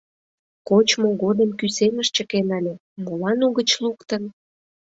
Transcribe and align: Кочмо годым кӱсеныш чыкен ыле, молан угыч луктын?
Кочмо 0.67 1.07
годым 1.23 1.49
кӱсеныш 1.59 2.07
чыкен 2.15 2.47
ыле, 2.59 2.73
молан 3.03 3.39
угыч 3.47 3.69
луктын? 3.83 4.23